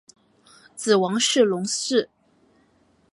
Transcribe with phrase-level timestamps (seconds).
[0.75, 2.07] 子王士隆嗣。